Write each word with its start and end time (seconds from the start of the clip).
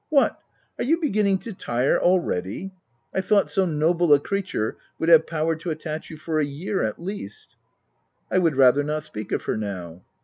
"What! 0.09 0.39
are 0.79 0.83
you 0.83 0.99
beginning 0.99 1.37
to 1.41 1.53
tire 1.53 1.99
already? 2.01 2.71
I 3.13 3.21
thought 3.21 3.51
so 3.51 3.65
noble 3.67 4.11
a 4.15 4.19
creature 4.19 4.75
would 4.97 5.09
have 5.09 5.27
power 5.27 5.55
to 5.57 5.69
attach 5.69 6.09
you 6.09 6.17
for 6.17 6.39
a 6.39 6.43
year 6.43 6.81
at 6.81 6.99
least 6.99 7.51
V 8.31 8.37
9" 8.37 8.39
I 8.39 8.41
would 8.41 8.55
rather 8.55 8.81
not 8.81 9.03
speak 9.03 9.31
of 9.31 9.43
her 9.43 9.55
now." 9.57 10.01